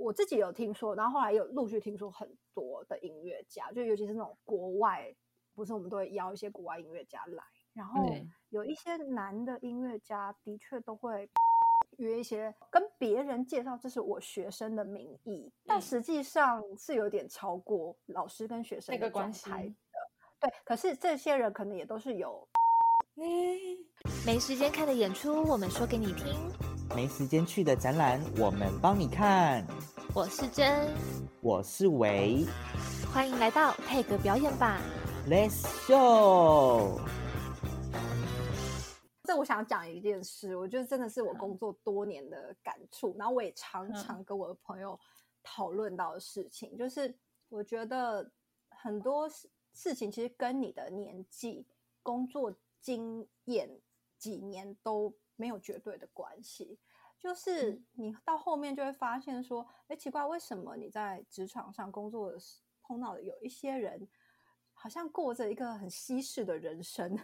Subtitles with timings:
[0.00, 5.14] 我自己有听说，然后后来有陆续听说很多的音乐家，就尤其是那种国外，
[5.54, 7.44] 不是我们都会邀一些国外音乐家来，
[7.74, 8.02] 然后
[8.48, 11.28] 有一些男的音乐家的确都会
[11.98, 19.56] 约一些跟别人介绍这是我学生的名义，但嗯实际上是有点超过老师跟学生那的个关系的。
[20.40, 22.48] 对，可是这些人可能也都是有
[24.24, 26.34] 没时间看的演出，我们说给你听。
[26.96, 29.64] 没时间去的展览，我们帮你看。
[30.12, 30.92] 我是真，
[31.40, 32.44] 我是维
[33.12, 34.82] 欢迎来到配格表演吧。
[35.28, 37.00] ，Let's show。
[39.22, 44.98] 这我想讲一件事，我觉得真的是我工作多年的感触，然后我也常常跟我的朋友
[45.44, 47.16] 讨论到的事情，就是
[47.48, 48.28] 我觉得
[48.70, 51.64] 很多事事情其实跟你的年纪、
[52.02, 53.70] 工作经验
[54.18, 56.76] 几年都没有绝对的关系。
[57.20, 64.08] 就是你到后面就会发现说，哎，奇怪，为什么你在职场上工作的时碰到的有一些人，
[64.72, 67.14] 好像过着一个很稀释的人生？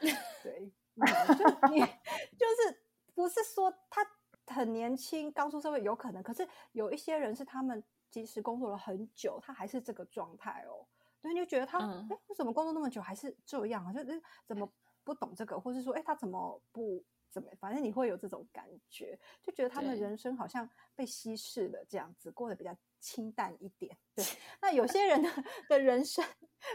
[0.42, 2.82] 对，嗯就你就是
[3.14, 4.00] 不是说他
[4.46, 10.86] 很年轻刚出社会有可能，可是有一些人是他们即使工作了很久，他还是这个状态哦。
[11.20, 13.84] 对，你就觉得他哎、嗯为什么工作那么久还是这样？
[13.84, 14.66] 好像诶怎么
[15.04, 17.48] 不懂这个，或是说哎他怎么不怎么？
[17.60, 23.96] 反正你会有这种感觉，就觉得他们对人生好像被稀释了，这样子过得比较清淡一点。
[24.14, 24.24] 对，
[24.60, 25.30] 那有些人的
[25.68, 26.24] 的人生，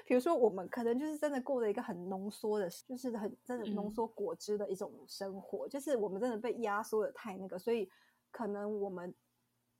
[0.05, 7.89] 比如说我们可能就是真的过了一个很浓缩的，就是很真的浓嗯缩果汁的一种生活，就是我们真的被压缩的太那个，所以
[8.31, 9.13] 可能我们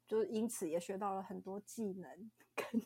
[0.07, 2.81] 就是因此也学到了很多技能跟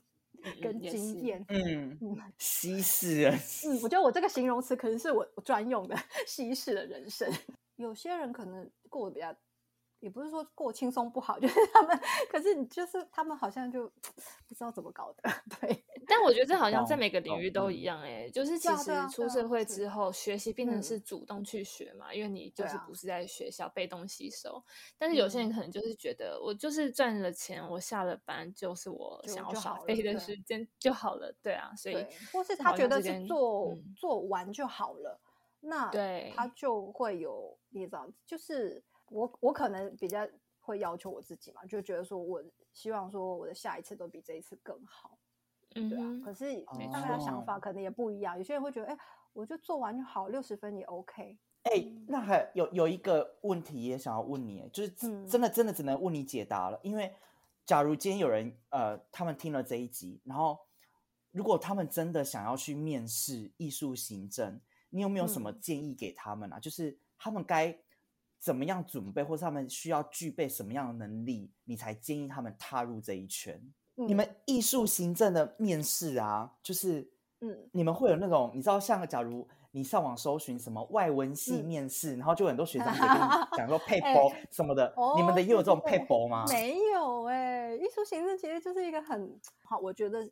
[0.62, 1.44] 跟经验。
[1.50, 3.32] 嗯嗯，稀释了。
[3.68, 5.96] 嗯，我觉得我这个形容词可能是我我专用的
[6.26, 7.30] 稀释的人生。
[7.80, 9.34] 有些人可能过得比较，
[10.00, 11.98] 也不是说过轻松不好， 就是他们，
[12.30, 13.88] 可是你就是他们好像就
[14.48, 15.24] 不知道怎么搞的，
[15.62, 17.74] 对，但我觉得这好像在每个领域都嗯。
[17.74, 20.84] 一样哎、就是其实出社会之后，学习变成嗯。
[20.84, 24.62] 是主动去学嘛，因为你就是不是在学校被动吸收。
[24.98, 25.54] 但是有些人嗯。
[25.54, 31.96] 可能就是觉得，我就是赚了钱，我下了班就是我想要就好了耍废的时间就好了，对啊，所以，
[32.32, 33.96] 或是他觉得是做、嗯。
[33.96, 35.20] 做完就好了，
[35.60, 40.28] 那对他就会有你知道，就是我我可能比较
[40.60, 42.44] 会要求我自己嘛，就觉得说我
[42.74, 45.18] 希望说我的下一次都比这一次更好。
[45.76, 46.46] 嗯对啊，可是
[46.78, 48.36] 没大家的想法可能也不一样。
[48.38, 48.98] 有些人会觉得，哎、
[49.34, 51.38] 我就做完就好，六十分也 OK。
[51.64, 56.80] 哎、那还有有一个问题也想要问你，哎就是嗯真的真的只能问你解答了。
[56.82, 57.14] 因为
[57.66, 60.58] 假如今天有人呃，他们听了这一集，然后
[61.32, 66.60] 如果他们真的想要去面试艺术行政，你有没有什么嗯建议给他们啊？
[66.60, 67.78] 就是他们该
[68.40, 73.62] 怎么样准备，或是他们需要具备什么样的能力，你才建议他们踏入这一圈？
[73.96, 77.12] 你嗯们艺术行政的面试啊，就是
[77.42, 83.20] 嗯你们会有那种，你知道，像假如你上网搜寻什么外文系嗯面试，然后就有很多学长姐跟你
[83.58, 86.46] 讲说配哎博什么的，你们哦的也有这种对配博吗？
[86.48, 90.32] 没有哎、艺术行政其实就是一个很好，我觉得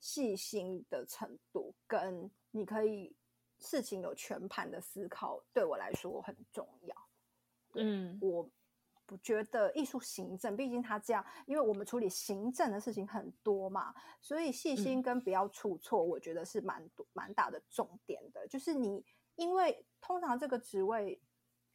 [0.00, 3.14] 细心的程度跟你可以
[3.58, 6.96] 事情有全盘的思考，对我来说很重要。
[7.74, 8.48] 嗯我
[9.04, 18.46] 不觉得艺术行政，毕竟他这样，因为我们处理行政的事情很多嘛，所以细心跟不要出错，我觉得是蛮多蛮大的重点的。
[18.48, 19.04] 就是你，
[19.36, 21.20] 因为通常这个职位，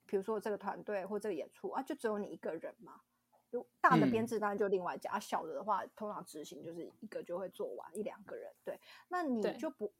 [0.05, 3.01] 比如说这个团队或这个演出啊，就只有你一个人嘛。
[3.49, 8.51] 就大的编嗯制当然就另外加，啊小的的话，通常执行就是一个就会做完一两个人。
[8.63, 8.79] 对，
[9.09, 9.93] 那你就不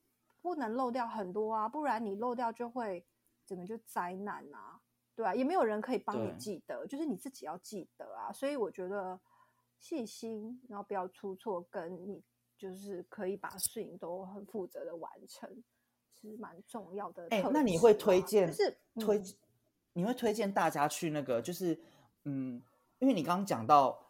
[0.43, 3.03] 不能漏掉很多啊，不然你漏掉就会
[3.47, 4.79] 整个就灾难啊。
[5.15, 8.31] 对啊，也没有人可以帮你记得，就是你自己要记得啊。
[8.33, 9.19] 所以我觉得
[9.79, 12.21] 细心，然后不要出错，跟你
[12.57, 15.63] 就是可以把事情都很负责的完成，
[16.13, 17.47] 其实蛮重要的特质啊。
[17.47, 19.35] 哎、那你会推荐就荐是推嗯
[19.95, 21.79] 你会推荐大家去那个，就是
[22.25, 22.59] 嗯，
[22.97, 24.03] 因为你刚刚讲到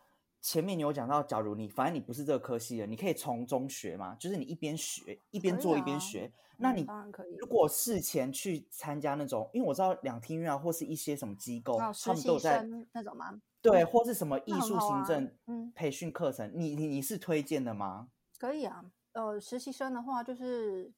[0.43, 6.31] 前面你有讲到，假如你反正你不是这个科系的，你可以从中学嘛，就是你一边学一边做一边啊学。
[6.57, 12.61] 那嗯你当然可以如果事前去参加那种，因为我知道两厅院啊，或是一些什么机构，他们都有在
[12.91, 13.41] 那种吗？
[13.61, 18.09] 对，嗯或是什么艺术行政嗯培训课程，你你你是推荐的吗？
[18.37, 20.91] 可以啊，呃，实习生的话就是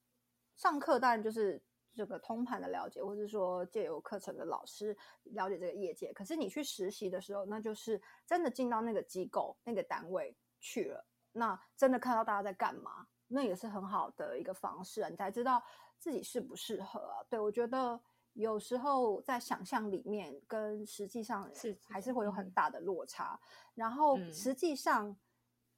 [0.55, 1.61] 上课，当然就是
[1.95, 6.11] 这个通盘的了解，或是说借由课程的老师了解这个业界。
[6.13, 15.63] 可是你去实习的时候，那就是真的进到那个机构、那个单位去了，那真的看到大家在干嘛，那也是很好的一个方式啊，你才知道
[15.97, 17.23] 自己适不适合啊。
[17.29, 17.99] 对我觉得
[18.33, 23.39] 有时候在想象里面跟实际上是还是会有很嗯大的落差。
[23.73, 25.15] 然后嗯实际上，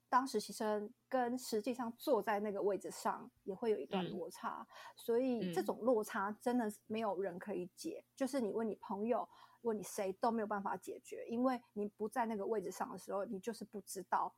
[0.09, 4.11] 当实习生跟实际上坐在那个位置上也会有一段嗯。
[4.11, 5.65] 落差，所以这嗯。
[5.65, 9.27] 种落差真的是没有人可以解，就是你问你朋友。
[9.61, 14.33] 问你谁都没有办法解决，因为你不在那个位置上的时候，你就是不知道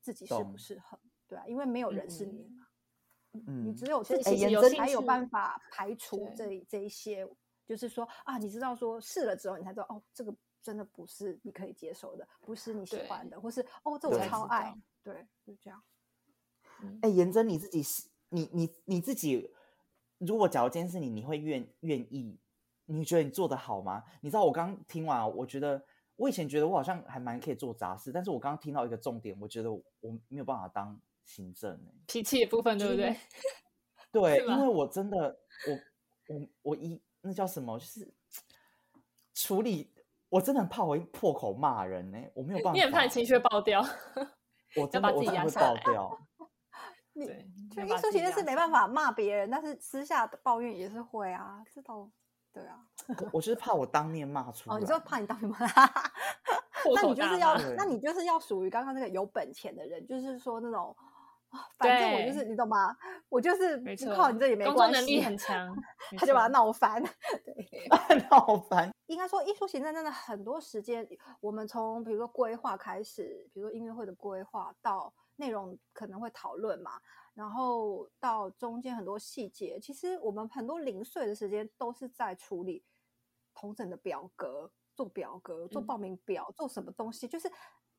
[0.00, 0.98] 自己适不适合，
[1.28, 2.66] 对啊，因为没有人是你嗯嘛，
[3.46, 7.28] 嗯你只有自己才有办法排除这这一些，
[7.64, 15.82] 就是说啊，你知道说试了之后，你才知道哦，这个真的不是你可以接受的，不是你喜欢的，或是哦，这我超爱道，对，就这样。
[16.82, 19.50] 嗯哎，颜真，你自己是，你你你自己，
[20.18, 22.38] 如果假如今天是你，你会愿愿意？
[22.86, 24.02] 你觉得你做的好吗？
[24.20, 25.84] 你知道我刚刚听完啊，我觉得
[26.16, 29.80] 我以前觉得我好像还蛮可以做杂事，但是我刚刚听到一个重点，我觉得我
[30.28, 33.16] 没有办法当行政欸脾气的部分对不对？
[34.10, 35.38] 对，因为我真的，
[36.28, 38.12] 我我我一那叫什么，就是
[39.32, 39.90] 处理，
[40.28, 43.82] 我真的很怕我一破口骂人呢、我没有办法，你很怕你情绪会爆掉，
[44.76, 46.18] 我真把自己的我真的会压下来爆掉。
[47.14, 47.26] 你，
[47.70, 52.10] 就要把自己艺术其实是没办法骂别人，但是私下抱怨也是会啊，这都
[52.52, 52.80] 对啊。
[53.20, 54.76] 我我就是怕我当面骂出来。
[54.76, 55.58] 哦，你就怕你当面骂，
[56.96, 61.04] 那你就是要那你就是要属于刚刚那个有本钱的人，就是说那种啊，
[61.76, 62.96] 反正我就是你懂吗？
[63.28, 65.76] 我就是不靠你这也没工关系，作能力很强，
[66.16, 67.02] 他就把它错闹翻。
[68.30, 68.90] 闹翻。
[69.06, 71.06] 应该说，艺术行政真的很多时间，
[71.40, 76.92] 我们从比如说规划开始，比如说音乐会的规划到内容可能会讨论嘛，
[77.34, 82.82] 然后到中间很多细节，其实我们很多零碎的时间都是在处理
[83.54, 87.50] 同整的表格、做表格、做嗯报名表、做什么东西，就是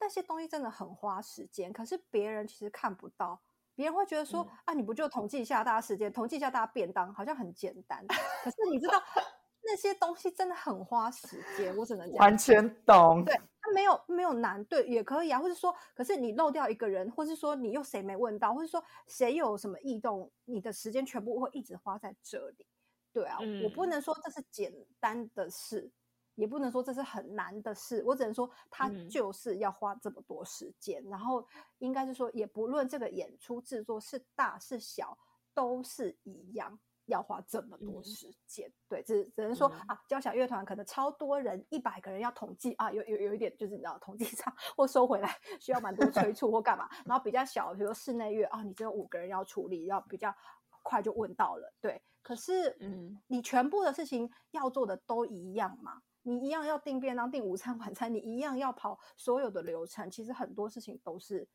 [0.03, 3.41] 那些东西真的很花时间，可是别人其实看不到。
[3.73, 8.05] 别人会觉得说、嗯啊，你不就统计一下大家时间，统计一下大家便当，好像很简单。
[8.43, 9.01] 可是你知道
[9.63, 13.23] 那些东西真的很花时间，我只能讲完全懂。
[13.23, 22.67] 对，它没有没有难，对，也可以啊，或者说，可是你漏掉一个人，或是说你又谁没问到，或者说谁有什么异动，你的时间全部会一直花在这里。
[23.13, 25.89] 对啊，我不嗯能说这是简单的事，
[26.35, 29.07] 也不能说这是很难的事，我只能说它嗯。
[29.09, 31.45] 就是要花这么多时间，然后
[31.79, 35.17] 应该是说，也不论这个演出制作是大是小，
[35.53, 36.79] 都是一样。
[37.07, 38.03] 要花这么多嗯。
[38.05, 39.79] 时间，对，只只能说、嗯。
[39.87, 50.33] 啊，交响乐团可能超多人，一百个人要统计啊，有有有一点就是你知道统计上或收回来需要蛮多催促或干嘛，然后比较小，比如室内乐啊，你只有五个人要处理，要比较
[50.81, 52.01] 快就问到了，对。
[52.21, 61.47] 可是，嗯，你全部的事情要做的都一样嘛，你一样要订便当、订午餐、晚餐，你一样要跑所有的流程，其实很多事情都是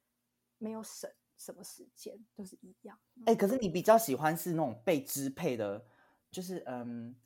[0.59, 2.99] 没有省什么时间，都是一样。
[3.27, 5.85] 哎、可是你比较喜欢是那种被支配的，
[6.31, 7.17] 就是嗯，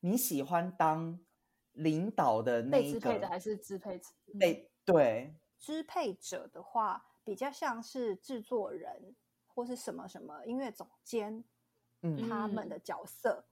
[0.00, 1.18] 你喜欢当
[1.72, 4.00] 领导的那被一个支配的还是支配
[4.38, 5.34] 被对。
[5.58, 9.16] 支配者的话，比较像是制作人
[9.46, 11.42] 或是什么什么音乐总监
[12.28, 13.46] 他们的角色。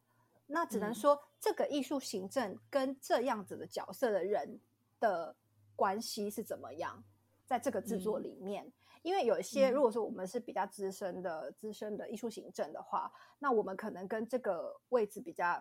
[0.46, 0.94] 那只能嗯。
[0.94, 4.60] 说，这个艺术行政跟这样子的角色的人
[5.00, 5.34] 的
[5.74, 7.02] 关系是怎么样，
[7.44, 8.72] 在这个制作嗯里面。
[9.02, 15.60] 因为有一些，嗯如果说我们是比较资深的、资深的艺术行政的话，那我们可能跟这个位置比较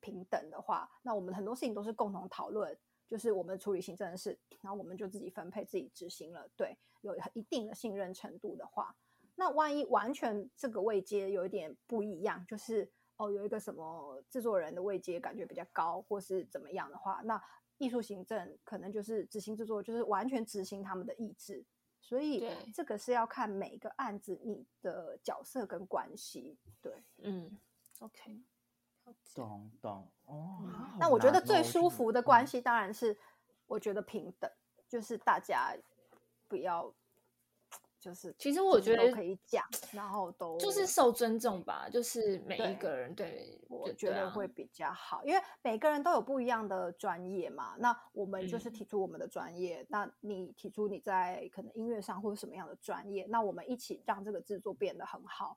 [0.00, 2.76] 平等的话，那我们很多事情都是共同讨论，
[3.06, 6.50] 就是我们处理行政的事，然后我们就自己分配、自己执行了。
[6.56, 8.92] 对，有一定的信任程度的话，
[9.36, 12.90] 那万一完全这个位阶有一点不一样，就是
[13.22, 17.40] 哦有一个什么制作人的位阶感觉比较高，或是怎么样的话，那
[17.78, 21.64] 艺术行政可能就是执行制作，就是完全执行他们的意志。
[22.00, 26.58] 所以对这个是要看每个案子你的角色跟关系。
[26.80, 27.56] 对，嗯
[28.00, 28.42] ，OK，
[29.34, 30.68] 懂懂哦。
[30.98, 32.58] 那我觉得最舒服的关系。
[32.58, 33.16] 系当然是，
[33.66, 34.50] 我觉得平等，
[34.88, 35.76] 就是大家
[36.48, 36.92] 不要，
[38.02, 47.76] 就是其实我觉得都可以讲，然后都就是受尊重吧，就是每一个人对，我觉得会比较好，因为每个人都有不一样的专业嘛。
[47.78, 55.56] 那我们就是嗯提出我们的专业，那你提出你在可能音乐上或者什么样的专业，那我们一起让这个制作变得很好，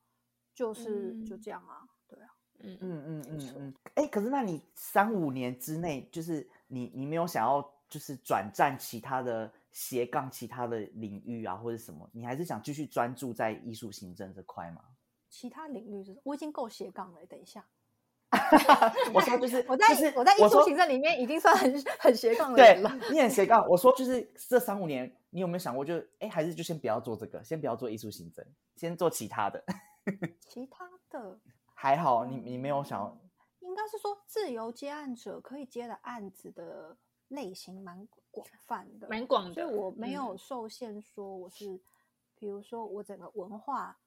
[0.54, 2.30] 就是、就嗯这样啊，对啊。
[2.60, 3.74] 嗯嗯嗯嗯嗯。
[3.96, 12.10] 哎、可是那你三五年之内，就是你你没有想要就是转战其他的斜杠其他的领域啊，或者什么？
[12.14, 14.82] 你还是想继续专注在艺术行政这块吗？
[15.30, 17.26] 其他领域是，我已经够斜杠了。
[17.26, 17.68] 等一下，
[19.14, 23.68] 我说就是我在、就是我在艺术行政里面已经算很很斜杠了对人了。，你很斜杠。
[23.68, 28.46] 我说就是这三五年，你有没有想过就，哎，还是就先不要做这个，先不要做艺术行政，
[28.78, 29.62] 先做其他的。
[30.48, 31.38] 其他的
[31.74, 33.20] 还好你你没有想
[33.60, 36.96] 应该是说自由接案者可以接的案子的
[37.28, 39.54] 类型蛮广泛的，蛮广的。
[39.54, 41.80] 所以我没有嗯受限说我是，
[42.36, 43.98] 比如说我整个文化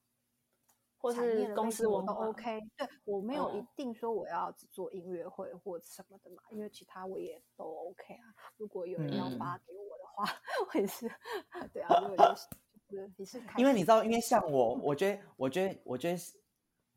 [0.98, 8.34] 或是公的类型我都 OK，对我没有一哦定说我要只做音乐会或什么的嘛，因为其他我也都 OK 啊。
[8.56, 10.24] 如果有人要嗯发给我的话，
[10.72, 11.08] 我也是
[11.72, 12.34] 对啊，如果就
[12.96, 16.18] 是就是也是因为你知道，因为像我，我觉得，我觉得，我觉得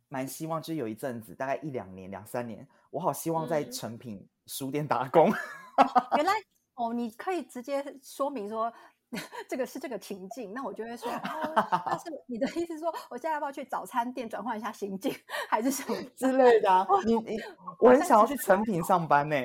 [0.09, 5.29] 蛮希望，就是有一阵子，大概一两年、两三年，我好希望在嗯成品书店打工。
[6.17, 6.33] 原来
[6.75, 8.71] 哦，你可以直接说明说
[9.49, 15.13] 这个是这个情境，那我就会说，哦，但是 你的意思说，我现在要不要去早餐店转换一下心境，
[15.49, 16.01] 还是什么？
[16.15, 16.87] 之类的啊。
[17.05, 17.37] 你你，
[17.79, 19.37] 我很想要去成品上班呢、哦，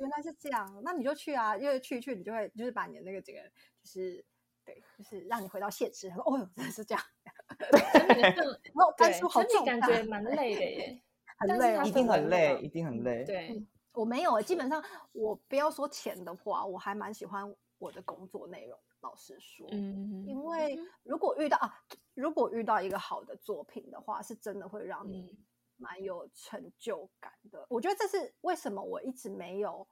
[0.00, 3.38] 原来是这样，那你就去啊，因为去一去你就会就是把你的那个这个
[3.82, 4.22] 就是
[4.64, 6.08] 对，就是让你回到现实。
[6.10, 7.02] 哦哟，真的是这样，
[7.92, 11.02] 成品的氛然后对单书好重感觉蛮累的耶。
[11.38, 13.24] 很累哦一定很很累，一定很累。
[13.24, 13.62] 对，
[13.96, 18.78] 我没有欸，基本上我不要说钱的话，我还蛮喜欢我的工作内容。
[19.00, 21.82] 老实说，嗯，因为如果遇到啊，
[22.14, 27.64] 如果遇到一个好的作品的话，是真的会让你嗯蛮有成就感的。
[27.70, 29.86] 我觉得这是为什么我一直没有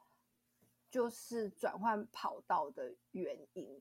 [0.90, 3.80] 就是转换跑道的原因。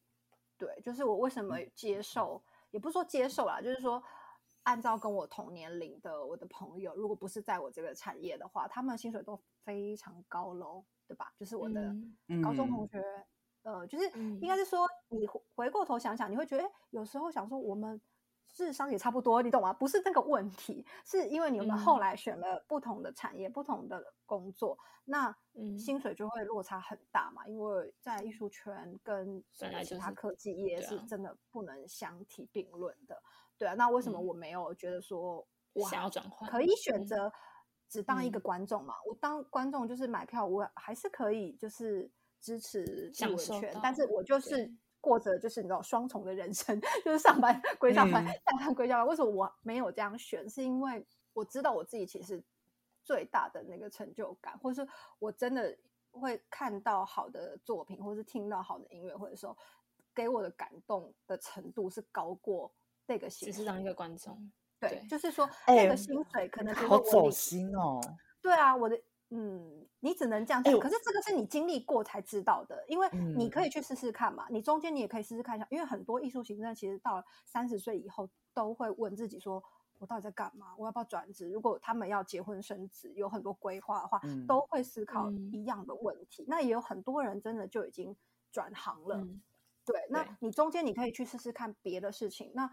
[0.58, 4.02] 对，就是我为什么接受，也不是说接受啦，就是说
[4.64, 11.32] 按照跟我同年龄的我的朋友，如果不是在我这个产业的话，他们薪水都非常高楼，对吧？
[11.38, 11.82] 就是我的
[12.28, 13.26] 嗯高中同嗯学，
[13.64, 18.00] 呃，就是嗯应该是说，你回回过头想想，你会觉得，哎，有时候想说我们
[18.50, 19.74] 智商也差不多，你懂吗？
[19.74, 27.48] 不是那个问题，是因为你们后嗯来选了不同的产业、不同的工作，那嗯薪水就会落差很大嘛。
[27.48, 33.22] 因为在艺术圈跟其他科技业是真的不能相提并论的。
[33.58, 37.32] 对啊，那为什么嗯我没有觉得说我想还要转换可以选嗯择
[37.94, 38.96] 只当一个嗯观众嘛？
[39.06, 42.10] 我当观众就是买票，我还是可以就是
[42.40, 49.08] 支持艺享文圈，受但是我就是过着就是你知道双重的人生， 就是上班归上班，嗯下班归下班。
[49.08, 50.50] 为什么我没有这样选？
[50.50, 52.44] 是因为我知道我自己其实
[53.04, 54.88] 最大的那个成就感，或是
[55.20, 55.78] 我真的
[56.10, 59.56] 会看到好的作品，或是听到好的音乐或者说，
[60.16, 62.74] 给我的感动的程度是高过
[63.06, 63.30] 那个。
[63.30, 64.52] 只是当一个观众，
[64.90, 68.00] 对，就是说哎那个薪水可能好走心哦。
[68.42, 69.00] 对啊，我的
[69.30, 70.74] 嗯，你只能这样讲。
[70.74, 74.46] 哎可是这个是你经历过才知道的，因为你可嗯以去试试看嘛。
[74.50, 79.64] 你中间你也可以试试看一下，因为很多艺术行政其实到了三十岁以后都会问自己说。
[80.00, 80.76] 我到底在干嘛？
[80.78, 81.50] 我要不要转职？
[81.50, 86.44] 如果他们要结婚生子，有很多规划的话，嗯都会思考嗯一样的问题。
[86.46, 88.14] 那也有很多人真的就已经
[88.52, 89.16] 转行了。
[89.18, 89.42] 嗯
[89.86, 92.70] 对，那你中间你可以去试试看别的事情，那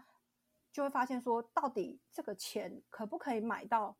[0.71, 3.97] 就会发现说，到底这个钱可不可以买到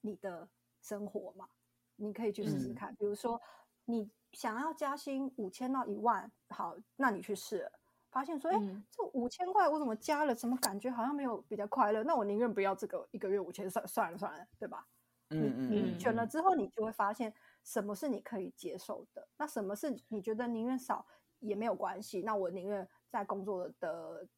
[0.00, 0.48] 你的
[0.80, 1.48] 生活嘛？
[1.96, 3.40] 你可以去试试嗯看，比如说
[3.84, 7.72] 你想要加薪五千到一万，好，那你去试了，
[8.10, 10.34] 发现说，哎、嗯这五千块我怎么加了？
[10.34, 12.02] 怎么感觉好像没有比较快乐？
[12.02, 14.86] 那我宁愿不要这个一个月五千，算算了算了，对吧？
[15.28, 17.32] 你嗯你嗯选了之后，你就会发现
[17.62, 21.06] 什么是你可以接受的，那什么是你觉得宁愿少
[21.38, 24.28] 也没有关系，那我宁愿在工作的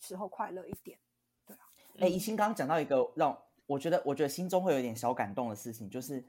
[0.00, 0.98] 时候快乐一点。
[1.98, 3.36] 哎，嗯怡心刚刚讲到一个让
[3.66, 6.24] 我觉得，我觉得心中会有点小感动的事情，就是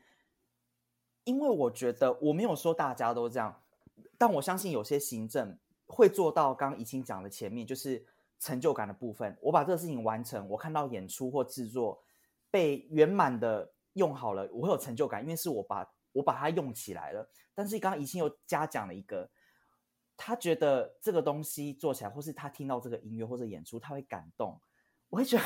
[1.23, 3.61] 因为我觉得我没有说大家都这样，
[4.17, 8.05] 但我相信有些行政会做到刚刚怡心讲的前面，就是
[8.39, 9.37] 成就感的部分。
[9.41, 12.01] 我把这个事情完成，我看到演出或制作
[12.49, 17.29] 被圆满的用好了，我会有成就感，因为是我把我把它用起来了。
[17.53, 19.29] 但是刚刚怡心又加讲了一个。
[20.17, 24.59] 他觉得这个东西做起来，或是他听到这个音乐或者演出，他会感动。
[25.09, 25.43] 我会觉得，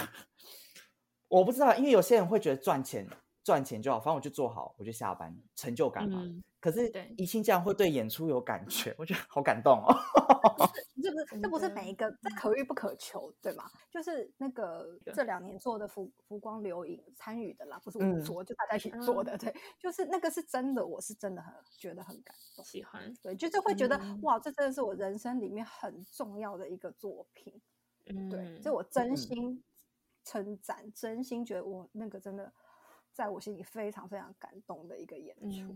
[1.28, 3.08] 我不知道，因为有些人会觉得赚钱
[3.44, 6.24] 赚钱就好，反正我就做好，我就下班，成就感嘛。
[6.62, 9.94] 可是对怡清这样会对演出有感觉，我觉得好感动哦。
[11.02, 13.70] 这不是这不是每一个这可遇不可求，对吗？
[13.90, 22.64] 就是那个对这两年做的浮浮光流影参与的啦，不是我嗯做，就大家一起做的，对，就是那个是真的，我是真的很觉得很感动。
[22.64, 27.60] 喜欢，对，就是会觉得、嗯哇，这真的是我人生里面很重要的一个作品。
[28.06, 29.64] 嗯，对，这我真嗯心
[30.24, 32.54] 称赞，真心觉得我那个真的
[33.12, 35.76] 在我心里非常非常感动的一个演出。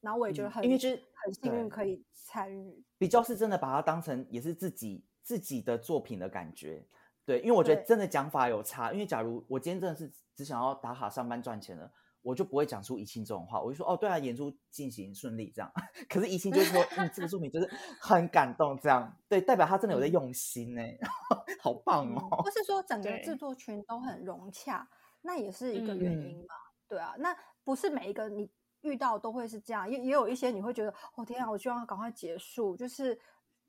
[0.00, 2.84] 嗯然后我也觉得嗯很，因为就是很幸运可以参与。
[2.98, 6.86] 比较是真的把它当成也是自己自己的作品的感觉。
[7.24, 8.92] 对，因为我觉得真的讲法有差。
[8.92, 15.70] 因为假如我今天真的是只想要打卡上班赚钱了，我就不会讲出怡清这种话，我就说哦，对啊，演出进行顺利这样。
[16.08, 17.68] 可是怡清就是说，嗯，这个作品就是
[18.00, 20.82] 很感动，这样对，代表他真的有在嗯用心呢，
[21.60, 22.42] 好棒嗯哦。
[22.42, 24.88] 不是说整个制作群都很融洽，
[25.22, 26.54] 那也是一个原嗯因嘛。
[26.88, 28.50] 对啊，那不是每一个你
[28.82, 33.18] 遇到都会是这样，也也有一些你会觉得，哦天啊，我希望赶快结束，就是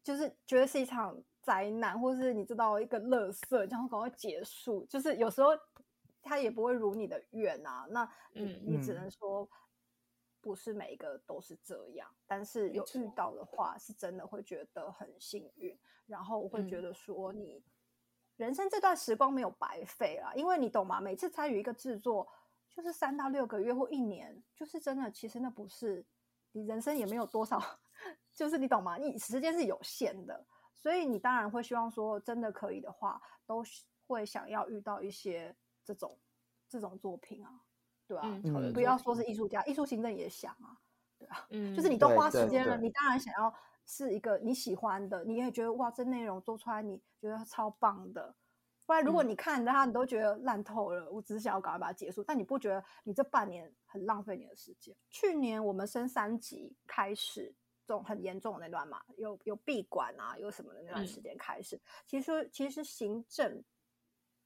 [0.03, 5.49] 就是觉得是一场灾难，或是你知道一个乐色，然后赶快结束，就是有时候
[6.21, 8.63] 他也不会如你的愿啊，那你嗯。
[8.65, 8.95] 你只嗯。
[8.95, 9.49] 能说。
[10.41, 16.81] 不是每一个都是这样，但是有遇到的话，是真的会觉得很幸运，然后我会觉嗯。
[16.81, 17.61] 得说你
[18.37, 21.01] 人生这段时光没有白费啊，因为你懂吗？
[21.01, 22.25] 每次参与一个制作，
[22.69, 26.05] 就是三到六个月或一年，就是真的，其实那不是
[26.51, 27.61] 你人生也没有多少，
[28.33, 28.97] 就是你懂吗？
[28.97, 33.63] 你时间是有限的，所以你当然会希望说，真的可以的话，都
[34.07, 36.17] 会想要遇到一些这种
[36.67, 37.61] 这种作品啊，
[38.07, 38.41] 对啊，
[38.73, 40.77] 不要说是艺术家，艺术行政也想啊，
[41.17, 43.53] 对啊嗯，就是你都花时间了，你当然想要
[43.85, 48.35] 是一个你喜欢的，你也觉得哇，这内容做出来你觉得超棒的。
[48.89, 49.23] 不然，如果嗯。
[49.23, 54.95] 你看着它，你都觉得烂透了，我只是想要赶快把它结束，但你不觉得你这半年很浪费你的时间？
[55.11, 57.53] 去年我们升三级开始，
[57.85, 61.05] 这种很严重的那段嘛，有有闭馆啊，有什么的那段嗯。
[61.05, 63.63] 时间开始，其实其实行政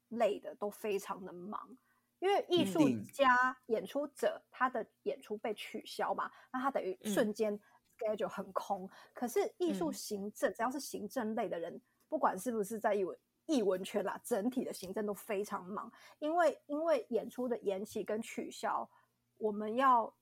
[0.09, 1.77] 类的都非常的忙，
[2.19, 7.03] 因为艺术家、演出者他的演出被取消嘛，那他等于嗯。
[7.05, 7.57] 瞬间
[7.97, 8.89] schedule 很空。
[9.13, 9.93] 可是艺术嗯。
[9.93, 18.89] 行政，只要是行政类的人，不管是不是在艺文艺文圈啦，整体的行政都非常忙，因为因为演出的延期跟取消，
[19.37, 20.13] 我们要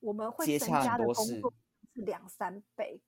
[0.00, 1.52] 我们会增加的工作
[1.94, 3.00] 是两三倍。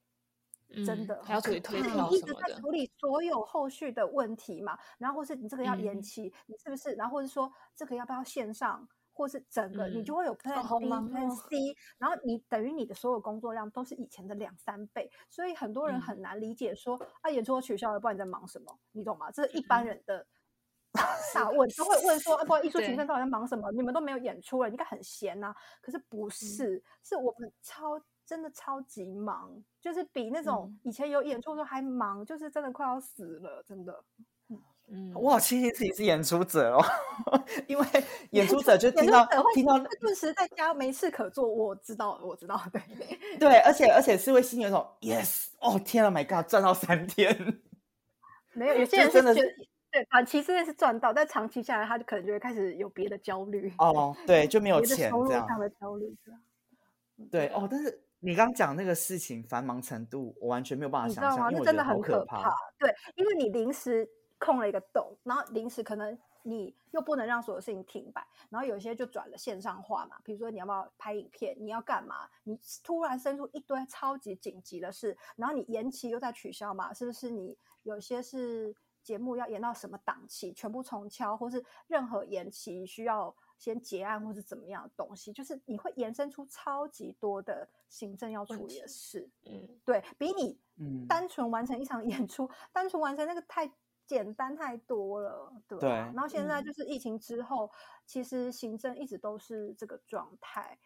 [0.86, 6.92] 真嗯的还要处理推就是票你一什么的，直在处理所有后续的问题嘛，然后或是你这个要延嗯期，你是不是？
[6.92, 8.88] 然后或者说这个要不要线上，
[9.20, 18.78] 或是整个、你就嗯会有 Plan 好 B、忙 Plan 哦 C，然后你等于你的所有工作量都是以前的两三倍，所以很多人嗯很难理解说、啊演出都取消了，不然你在忙什么？
[18.92, 19.30] 你懂吗？
[19.30, 20.26] 这是一般嗯人的。
[20.92, 23.70] 大大问都会问说，啊，不然艺术行对政到底在忙什么？
[23.72, 34.02] 你们都没有演出了，你应该很闲呐、可是不嗯是，是我们超真的超级忙，就是比那种嗯以前有演出的时候还忙，就是真的快要死了，真的。
[34.92, 36.84] 嗯，我好庆幸自己是演出者哦，
[37.68, 37.86] 因为
[38.32, 47.62] 演出者就演听到会听到会顿时在家没事可做，我知道，我知道，对，对，而且而且是会心里有一种 yes，哦天啊，My God，赚到三天，
[48.52, 49.56] 没有有些人真的人是
[49.92, 56.16] 对短期之内是赚到，但长期下来，他就可能就会开始有别的焦虑，哦，对，就没有钱这样，的焦虑，
[57.30, 61.52] 对哦，但是你刚讲那个事情繁忙程度，我完全没有办法想象，你知道吗？
[61.52, 62.52] 因为真的很可怕。
[62.78, 64.08] 对，因为你临时
[64.40, 70.18] 空了一个洞，然后临时可能你又不能让所有事情停摆，然后有些就转了线上化嘛。
[70.24, 72.28] 比如说你要不要拍影片，你要干嘛？
[72.44, 76.92] 你突然生出一堆超级紧急的事，然后你延期又在取消嘛？
[76.92, 89.28] 是不是你有些是节目要延到什么档期，全部重敲，或是任何延期需要先结案或是怎么样的东西，就是你会延伸出超级多的行政要问处理的事。
[89.44, 93.70] 嗯对比你嗯，单纯完成一场 演出，单纯完成那个太
[94.10, 96.64] 简单太多了，对然后现在嗯。
[96.64, 97.70] 就是疫情之后，
[98.04, 100.76] 其实行政一直都是这个状态，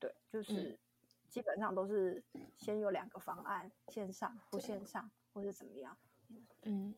[0.00, 0.76] 对，就是
[1.30, 2.20] 基本上都是
[2.56, 5.96] 先有两个方案，线上不线上，或是怎么样。
[6.62, 6.92] 嗯，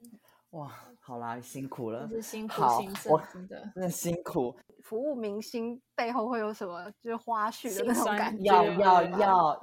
[0.50, 3.72] 哇，好啦，辛苦了，是辛苦好行我政，真的。
[3.74, 8.44] 真的辛苦，服务明星背后会有什么就是花絮的那种感觉？
[8.44, 9.02] 要要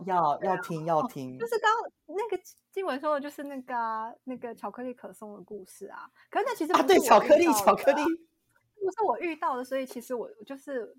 [0.06, 6.08] 要要听要听就，是刚刚那个经文说的，就是那个啊、那个巧克力可颂的故事啊。
[6.30, 10.96] 可是那其实啊，不是我对，巧克力巧克力不是我遇到的，所以其实我我就是，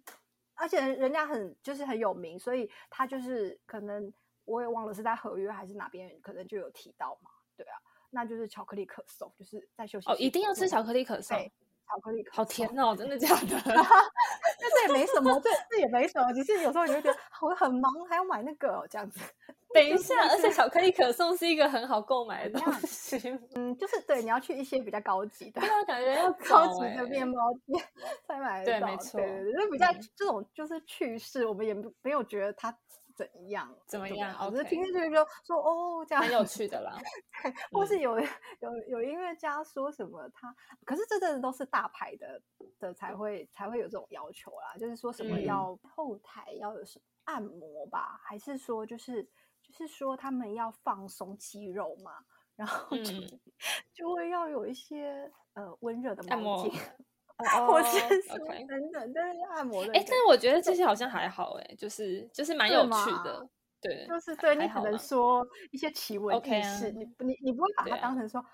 [0.54, 4.12] 而且人家很就是很有名，所以他就是可能
[4.46, 7.78] 我也忘了是在合约还是哪边，可能就有提到嘛，对啊，
[8.14, 13.60] 那就是巧克力可颂，就是在休息哦，一定要吃巧克克力可颂，巧克力可好甜哦，真的假的？
[13.64, 19.20] 但这也没什么，这这也没什么，只是有时候你会觉得我很忙，还要买那个、哦、这样子。
[19.74, 23.18] 等一 下，而且巧克力可颂是一个很好购买的东西，
[23.56, 25.68] 嗯，就是对，你要去一些比较高级的对。
[25.68, 27.84] 啊，感觉要高级的面包店
[28.28, 32.70] 才买得到，对没错对就比较嗯这种就是趣事，我们也不没有觉得它
[33.14, 34.34] 怎样怎么样？
[34.36, 36.96] 啊只是听进去就说哦这样很有趣的啦。
[37.42, 38.00] 对，或是嗯。
[38.00, 42.42] 有有有音乐家说什么他，可是这真的都是大牌的
[42.78, 45.44] 的才会才会有这种要求啦，就是说什么嗯。
[45.44, 49.22] 要后台要有什么按摩吧，还是说就是
[49.62, 52.24] 就是说他们要放松肌肉嘛，
[52.56, 53.40] 然后就、嗯。
[53.94, 56.72] 就会要有一些呃温热的毛按摩巾。
[57.36, 58.38] 哦或是等
[58.92, 63.48] 等，但是按摩的哎、但是我觉得这些好像还好哎、就是就是蛮有趣的，
[63.80, 68.44] 对，就是对你可能说一些奇闻啊异事，你你你不会把它当成说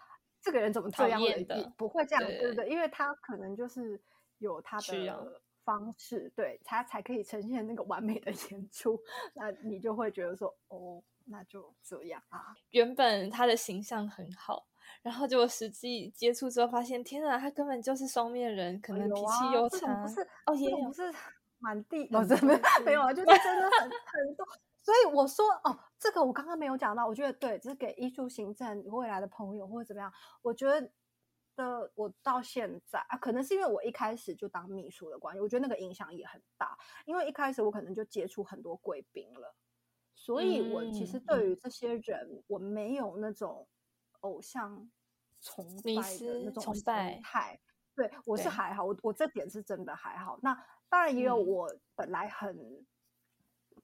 [0.40, 4.00] 这个人怎么这讨厌的你不会这样，对不对对，因为他可能就是
[4.38, 8.98] 有他的方式，对，他才可以呈现那个完美的演出。
[9.34, 12.54] 那你就会觉得说，哦，那就这样啊。
[12.70, 14.66] 原本他的形象很好，
[15.02, 20.02] 然后结果实际接触之后发现，天啊，他根本就是双面人，可能脾气又差。
[20.02, 21.12] 不是哦，也有不是
[21.58, 24.46] 满地， 不是没有没有啊，就是真的很很多。
[24.82, 30.10] 所以我说哦，这个我刚刚没有讲到，我觉得对，只是给艺术行政未来的朋友或者怎么样，
[30.42, 30.90] 我觉得
[31.54, 39.54] 的我到现在啊，可能是因为我一开始就当秘书的关系，我觉得那个影响也很大，因为一开始我可能就接触很多贵宾了，
[40.14, 43.68] 所以我其实对于这些人，我没有那种
[44.20, 44.90] 偶像
[45.40, 47.60] 崇拜的那种崇拜态，
[47.94, 50.38] 对我是还好，我我这点是真的还好。
[50.42, 50.56] 那
[50.88, 52.84] 当然也有我本来很。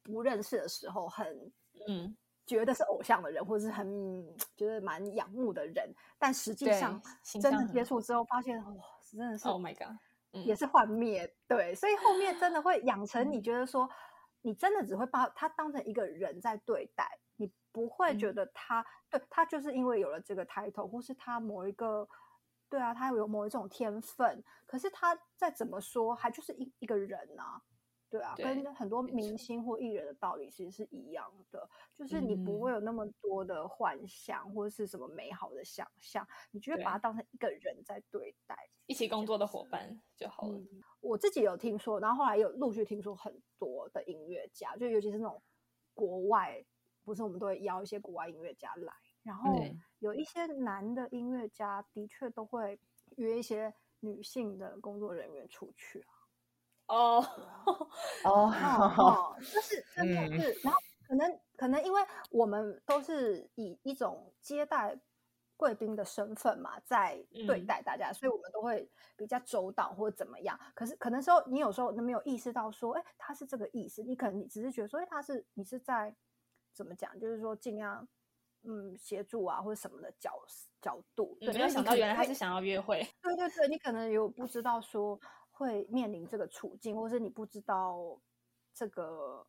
[0.03, 1.53] 不认识的时候，很
[1.88, 3.85] 嗯，觉得是偶像的人，或者是很
[4.57, 7.03] 觉得蛮仰慕的人，但实际上
[7.42, 9.96] 真的接触之后，发现哇，真的是 Oh my God，
[10.46, 11.35] 也是幻灭。
[11.49, 13.90] 对，所以后面真的会养成你觉得说，
[14.42, 22.09] 你真的只会把他当成一个人在对待，你不会觉得他对他就是因为有了这个 title，或是他某一个
[22.68, 27.62] 对啊，他有某一种天分，可是他再怎么说，还就是一一个人啊。
[28.09, 40.57] 对啊，跟很多明星或艺人的道理其实是一样的，就是你不会有那么多的幻想或者是什么美好的想象，你就会把它当成一个人在对待，一起工作的伙伴就好了。
[41.01, 45.42] 我自己有听说，然后后来有陆续听说很多的音乐家，就尤其是那种
[45.92, 46.64] 国外，
[47.07, 48.92] 不是我们都会邀一些国外音乐家来，
[49.23, 49.64] 然后
[50.01, 52.79] 有一些男的音乐家的确都会
[53.16, 56.12] 约一些女性的工作人员出去啊。
[56.88, 57.25] 哦
[58.25, 64.99] 哦， 就是真的是，然后可能可能因为我们都是以一种接待
[65.57, 70.59] 贵宾的身份嘛，在对待大家，所以我们都会比较周到或怎么样。
[70.75, 76.14] 可是可能时候你有时候都没有意识到说，哎，他是这个意思，你可能你只是觉得说，哎，他是你是在
[76.77, 78.07] 怎么讲，就是说尽量
[78.62, 80.39] 嗯协助啊或者什么的角
[80.81, 83.05] 角度，没有想到原来他是想要约会。
[83.23, 85.19] 对对对，你可能有不知道说。
[85.59, 88.21] 会面临这个处境，或是你不知道
[88.75, 89.43] 这个，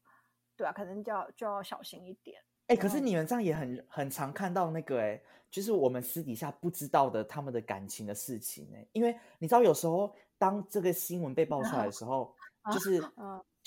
[0.56, 2.42] 对啊，可能就要就要小心一点。
[2.68, 12.34] 哎，可是你们这样也很很常看到那个，哎，就是我们私底下不知道的他们的感情的事情，哎，因为你知道有时候当这个新闻被爆出来的时候，
[12.72, 13.04] 就是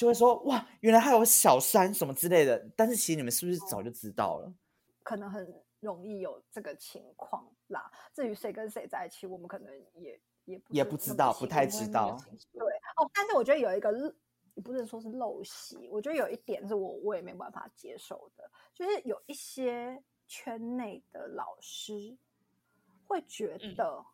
[0.00, 4.50] 就会说哇，原来还有小三什么之类的，但是其实你们是不是早就知道了？
[5.02, 7.92] 可能很容易有这个情况啦。
[8.14, 10.18] 至于谁跟谁在一起，我们可能也。
[10.46, 12.18] 也也不知道，不太知道。
[12.54, 13.92] 对哦，但是我觉得有一个，
[14.54, 15.86] 也不能说是陋习。
[15.92, 22.16] 我觉得有一点是我我也没办法接受的，就是有一些圈内的老师
[23.06, 24.04] 会觉得，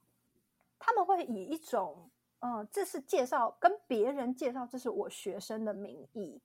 [0.78, 2.10] 他们会以一种
[2.46, 6.40] 嗯，这是介绍跟别人介绍这是我学生的名义，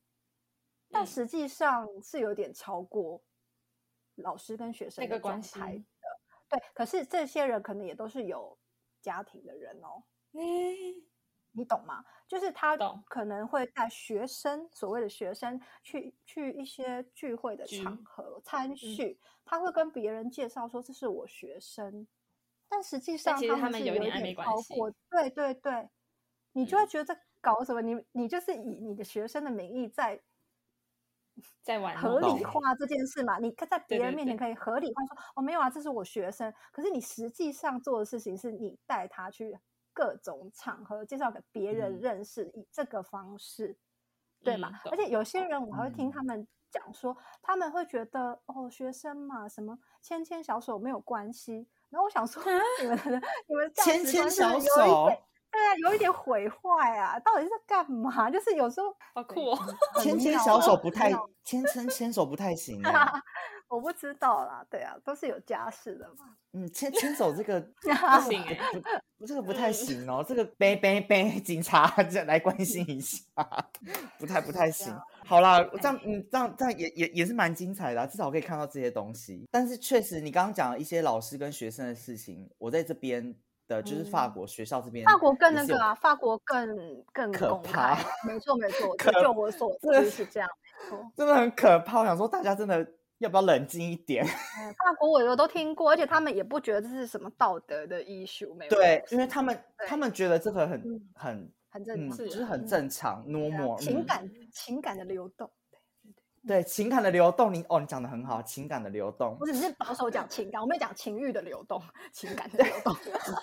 [0.90, 3.22] 但实际上是有点超过
[4.16, 5.68] 老师跟学生的关系的。
[6.50, 8.58] 对，可是这些人可能也都是有。
[9.04, 11.04] 家庭的人哦，你
[11.54, 12.06] 你懂吗？
[12.28, 12.78] 就是他
[13.10, 22.08] 可能会带学生，所谓的学生去去一些聚会的场合参叙，他会跟别人介绍说这是我学生，
[22.72, 25.90] 但实际上他们有点超过，对对对，
[26.54, 27.82] 你就会觉得在搞什么？
[27.82, 30.24] 你你就是以你的学生的名义在。
[31.64, 33.40] 在玩合理化这件事嘛？
[33.40, 39.58] 你在别人面前可以合理化说：“哦，没有啊，这是我学生。”可是你实际上做的事情是你带他去
[39.94, 43.78] 各种场合介绍给别人认识，以这个方式，
[44.44, 44.72] 对吗？
[44.92, 51.70] 而且有些人我还会听他们讲说，他们会觉得哦，学生嘛，什么牵牵小手没有关系。
[51.92, 52.42] 然后我想说，
[52.82, 55.12] 你们的 你们牵牵小手。
[55.52, 57.20] 对啊，有一点毁坏啊！
[57.20, 58.30] 到底是在干嘛？
[58.32, 59.60] 就是有时候好酷哦，
[60.02, 61.12] 牵牵小手不太
[61.44, 63.22] 牵牵牵手不太行啊。
[63.68, 66.36] 我不知道啦，对啊，都是有家室的嘛。
[66.54, 67.90] 嗯，牵牵手这个 不
[68.30, 68.44] 行，
[69.18, 70.24] 不这个不太行哦。
[70.26, 73.20] 这个背背背，警察再来关心一下，
[74.20, 74.94] 不太不太行。
[75.26, 79.48] 好啦，这样嗯，这样这样也也也是蛮精彩的，至少可以看到这些东西。
[79.52, 83.36] 但是确实，你刚刚讲一些老师跟学生的事情，我在这边。
[83.76, 87.98] 的就是法国学校这边，法国更那个啊，法国更更可怕。
[88.28, 90.50] 没错没错， 就我所知是这样，
[91.16, 92.00] 真的很可怕。
[92.02, 92.86] 我想说，大家真的
[93.20, 94.26] 要不要冷静一点？
[94.78, 99.58] 法国我有都听过，而且他们也不觉得这是什么道德的 issue，没对，因为他们
[99.88, 105.50] 他们觉得这个很很很正，就是很正常，normal 情感情感的流动。
[106.48, 109.38] 对情感的流动，你哦，你讲的很好，情感的流动。
[109.40, 111.80] 我只是保守讲情感，我没有讲情欲的流动，
[112.12, 112.96] 情感的流动。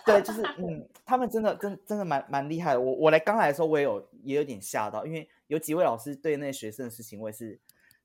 [0.05, 2.81] 对，就是嗯，他们真的真真的蛮蛮厉害的。
[2.81, 7.59] 我我来刚来的时候，我也有也有点吓到，因为有几位老师对那些学生的事情，我也是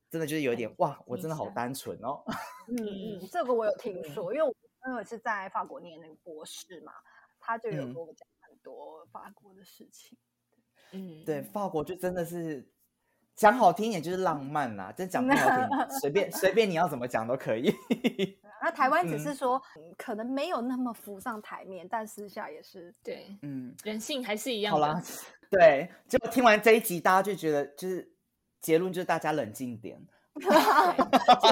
[0.08, 2.22] 真的就是有点哇，我真的好单纯哦。
[2.68, 4.54] 嗯嗯， 这个我有听说，因为我
[4.86, 6.92] 因为是在法国念那个博士嘛，
[7.40, 10.16] 他就有跟我讲很多法国的事情。
[10.92, 12.64] 嗯，对，法国就真的是
[13.36, 15.68] 讲好听一点就是浪漫啦，真讲不好听，
[16.00, 17.74] 随便随便你要怎么讲都可以。
[18.62, 19.60] 那台湾只是说
[19.98, 24.72] 可能没有那么浮上台面，但私下也是对，嗯，人性还是一样。
[24.72, 25.02] 好啦，
[25.50, 28.10] 对，就听完这一集，大家就觉得就是
[28.60, 30.00] 结论就是大家冷静点。
[30.40, 30.48] 结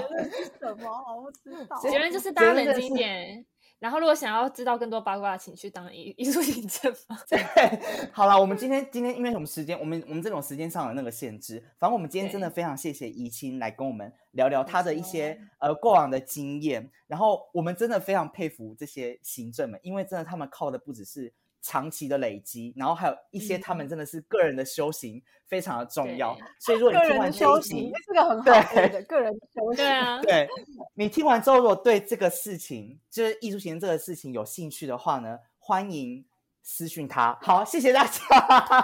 [0.09, 0.91] 论是什么？
[1.15, 1.77] 我不知道。
[1.81, 3.45] 结论就是大家冷静一点。
[3.83, 7.21] 然后，如果想要知道更多八卦，请去当艺艺术行政吧。
[7.29, 7.41] 对，
[8.15, 9.77] 好了，我们今天今天因为我们时间？
[9.77, 16.89] 我们我们这种时间上的那个限制，反正我们今天真的非常谢谢怡清来跟我们聊聊他的一些呃过往的经验。
[17.09, 21.35] 然后我们真的非常佩服这些行政们，因为真的他们靠的不只是。
[21.63, 30.49] 长期的累积，然后还有一些他们真的是个人的修行非常的重要，所以如果你听完这一集，这个很好的个人修行， 对啊，对
[30.95, 36.25] 你听完之后，如果对这个事情，就是艺术行这个事情有兴趣的话呢，欢迎
[36.63, 37.39] 私讯他。
[37.41, 38.21] 好，谢谢大家，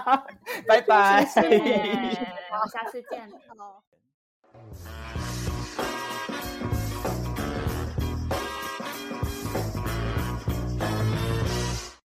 [0.66, 1.24] 拜拜，
[2.50, 3.82] 好，下次见，好。